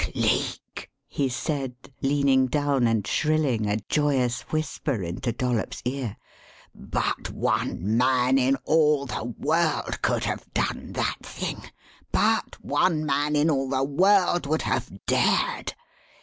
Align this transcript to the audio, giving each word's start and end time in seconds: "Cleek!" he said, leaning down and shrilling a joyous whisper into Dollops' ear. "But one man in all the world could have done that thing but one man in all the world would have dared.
"Cleek!" 0.03 0.89
he 1.07 1.29
said, 1.29 1.75
leaning 2.01 2.47
down 2.47 2.87
and 2.87 3.05
shrilling 3.05 3.67
a 3.69 3.77
joyous 3.87 4.41
whisper 4.49 5.03
into 5.03 5.31
Dollops' 5.31 5.83
ear. 5.85 6.17
"But 6.73 7.29
one 7.29 7.97
man 7.97 8.39
in 8.39 8.55
all 8.65 9.05
the 9.05 9.23
world 9.25 10.01
could 10.01 10.23
have 10.23 10.51
done 10.55 10.93
that 10.93 11.17
thing 11.21 11.69
but 12.11 12.55
one 12.65 13.05
man 13.05 13.35
in 13.35 13.51
all 13.51 13.69
the 13.69 13.83
world 13.83 14.47
would 14.47 14.63
have 14.63 14.89
dared. 15.05 15.75